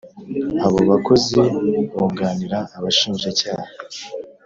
[0.65, 1.39] Abo bakozi
[1.91, 3.69] bunganira Abashinjacyaha